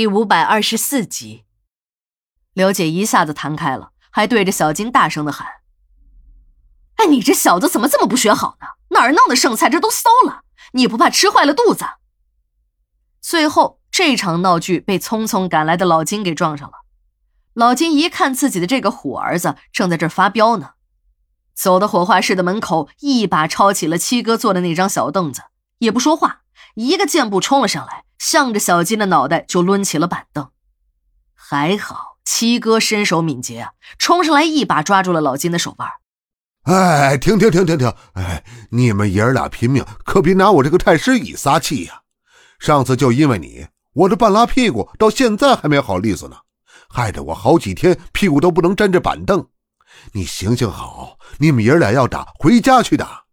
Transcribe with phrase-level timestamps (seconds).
[0.00, 1.44] 第五百二十四集，
[2.54, 5.46] 刘姐一下子弹开了，还对着小金大声的喊
[6.96, 8.66] ：“哎，你这小子怎么这么不学好呢？
[8.92, 9.68] 哪儿弄的剩菜？
[9.68, 11.84] 这都馊了，你不怕吃坏了肚子？”
[13.20, 16.78] 最后，这场闹剧被匆匆赶来的老金给撞上了。
[17.52, 20.70] 老金一看自己的这个虎儿子正在这发飙呢，
[21.52, 25.42] 走到火化室的门口，一把抄起了七哥坐的那张小凳子，
[25.80, 26.44] 也不说话，
[26.76, 28.06] 一个箭步冲了上来。
[28.20, 30.50] 向着小金的脑袋就抡起了板凳，
[31.34, 35.90] 还好七哥身手敏捷啊，冲上来一把抓住了老金的手腕。
[36.64, 37.90] 哎，停停停停停！
[38.12, 42.02] 哎，你们爷儿俩拼命，可别拿我这个太师椅撒气呀！
[42.58, 46.36] 上次就因为你，我这半拉屁股到现在还没好利索呢，
[46.90, 49.48] 害得我好几天屁股都不能沾着板凳。
[50.12, 53.24] 你行行好，你们爷儿俩要打，回家去打。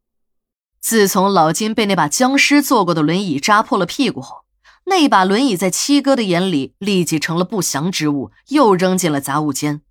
[0.80, 4.46] 自从老金被那把僵尸坐过的轮椅扎破了屁股后。
[4.90, 9.82] 那把轮椅在七哥的眼里立即成了不祥之物，又扔进了杂物间。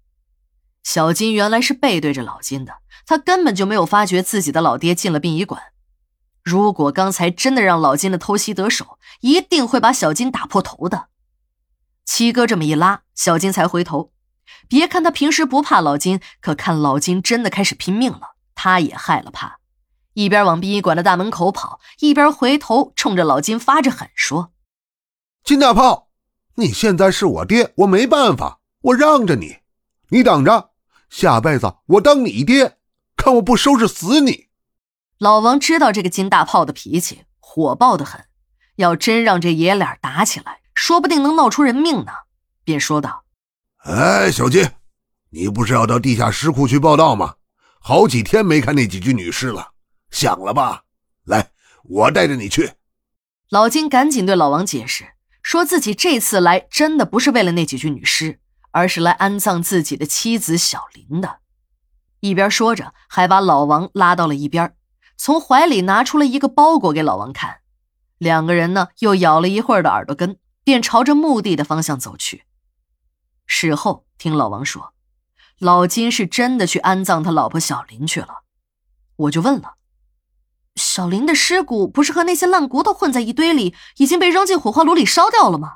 [0.83, 5.63] 小金原来是背对着老金的，他根本就没有发觉自己的老爹进了殡仪馆。
[6.43, 11.09] 如果刚才真的让老金的偷袭得手，一定会把小金打破头的。
[12.07, 14.13] 七哥这么一拉，小金才回头。
[14.67, 19.59] 别看他平时不怕老金，可看老金真的开始拼命了，他也害了怕，
[20.15, 24.53] 一边往殡仪馆的大门口跑，一边回头冲着老金发着狠说。
[25.47, 26.09] 金大炮，
[26.57, 29.59] 你现在是我爹，我没办法，我让着你，
[30.09, 30.71] 你等着，
[31.09, 32.79] 下辈子我当你爹，
[33.17, 34.49] 看我不收拾死你！
[35.19, 38.25] 老王知道这个金大炮的脾气，火爆的很，
[38.75, 42.11] 要真让这爷俩打起来，说不定能闹出人命呢。
[42.65, 43.23] 便说道
[43.87, 44.69] ：“哎，小金，
[45.31, 47.37] 你不是要到地下尸库去报道吗？
[47.79, 49.69] 好几天没看那几具女尸了，
[50.11, 50.83] 想了吧？
[51.23, 51.53] 来，
[51.85, 52.73] 我带着你去。”
[53.49, 55.13] 老金赶紧对老王解释。
[55.47, 58.41] 说自己这次来真的不是为了那几具女尸，
[58.73, 61.39] 而是来安葬自己的妻子小林的。
[62.19, 64.75] 一边说着，还把老王拉到了一边，
[65.17, 67.59] 从怀里拿出了一个包裹给老王看。
[68.19, 72.43] 两个人呢，又咬了一会儿的耳朵根，便朝着墓地的方向走去。
[73.47, 74.95] 事后听老王说，
[75.61, 78.43] 老金是真的去安葬他老婆小林去了。
[79.15, 79.75] 我就问了。
[80.77, 85.75] 小林的尸骨不是和那些烂骨头混在一堆里，已经被扔进火化炉里烧掉了吗？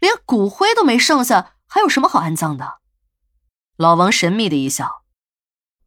[0.00, 2.78] 连骨灰都没剩下，还有什么好安葬的？
[3.76, 5.02] 老王神秘的一笑：“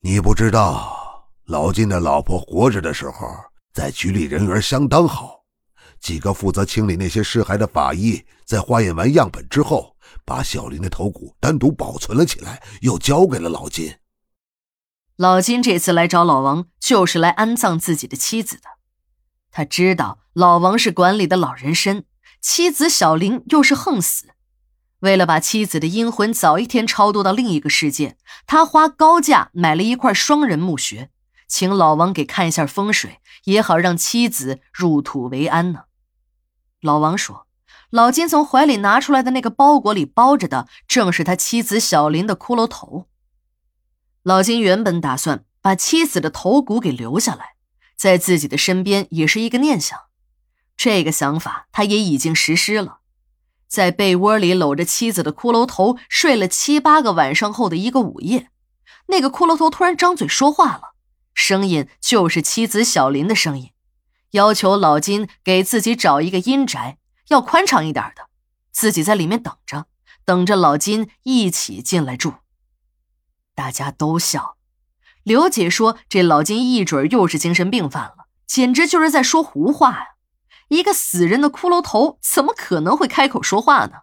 [0.01, 3.27] 你不知道，老金的老婆活着的时候，
[3.73, 5.41] 在局里人缘相当好。
[5.99, 9.95] 几个负责清理那些尸骸的法医，在化验完样本之后，
[10.25, 13.93] 把小林的头骨单独保存了起来，又交给了老金。”
[15.21, 18.63] 老金这次来找老王，就是来安葬自己的妻子的。
[19.51, 22.05] 他知道老王是管理的老人参，
[22.41, 24.29] 妻子小林又是横死。
[25.01, 28.17] 为了把妻子的阴魂早一天超度到另一个世界，
[28.47, 31.11] 他花高价买了一块双人墓穴，
[31.47, 35.81] 请老王给看一下风水，也好让妻子入土为安呢。
[36.81, 37.45] 老王说，
[37.91, 43.05] 老金从怀里拿出来的那个包裹里包着的，正是他妻子小林的骷髅头。
[44.23, 47.55] 老金原本打算把妻子的头骨给留下来，
[47.95, 49.97] 在自己的身边也是一个念想。
[50.77, 52.99] 这个想法他也已经实施了，
[53.67, 58.49] 在被窝里搂着妻子的骷髅头睡了七八个晚上后的一个午夜，
[59.07, 60.93] 那个骷髅头突然张嘴说话了，
[61.33, 63.71] 声音就是妻子小林的声音，
[64.31, 66.97] 要求老金给自己找一个阴宅，
[67.29, 68.27] 要宽敞一点的，
[68.71, 69.87] 自己在里面等着，
[70.25, 72.33] 等着老金一起进来住。
[73.61, 74.57] 大家都笑，
[75.21, 80.05] 刘姐说：“这老金一准又是精神病犯了，简直就是在说胡话呀！
[80.69, 83.97] 一个死人的骷髅头怎么可能会开口说话呢？”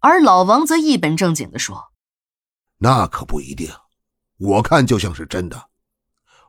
[0.00, 1.92] 而老王则一本正经地说
[2.80, 3.70] ：“那可不一定，
[4.38, 5.68] 我看就像是真的。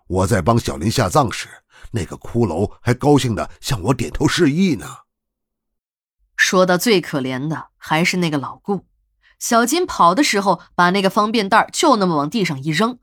[0.08, 1.50] 我在帮小林下葬时，
[1.92, 4.88] 那个骷髅还高兴地向我点头示意呢。”
[6.38, 8.86] 说到最可怜的，还是那个老顾。
[9.40, 13.00] 小金跑的时候，把那个方便袋就那么往地上一扔，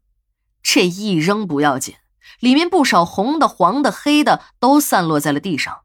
[0.62, 1.96] 这一扔不要紧，
[2.38, 5.80] 里面不少红的、黄的、黑的都散落在了地上。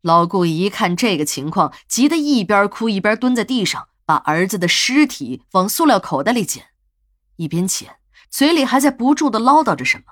[0.00, 6.66] 老顾一看这个情况，急得一边哭一边蹲在地上，把儿子的尸体往塑料口袋里捡，
[7.36, 7.96] 一边捡，
[8.30, 10.04] 嘴里还在不住的唠叨着什么。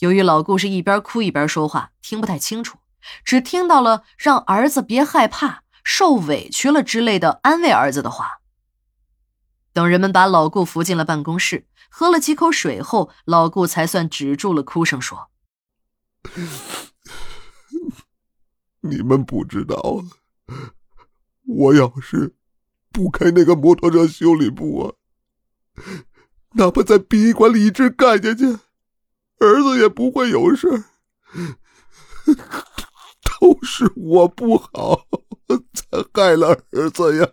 [0.00, 2.78] 由于老顾是一边哭一边说话，听不太清楚，
[3.24, 8.40] 只听到了让儿子别害怕、受委屈了之类的安慰儿子的话。
[9.74, 15.28] 等人们把老顾扶进了办公室，喝了几口水后，老顾才算止住了哭声，说
[18.80, 19.98] ：“你们不知道啊，
[21.46, 22.36] 我要是
[22.92, 24.94] 不开那个摩托车修理部啊！
[26.52, 28.46] 哪怕在殡仪馆里一直干下去，
[29.40, 30.84] 儿子也不会有事。
[33.40, 35.06] 都是我不好，
[35.74, 37.28] 才害了儿子呀！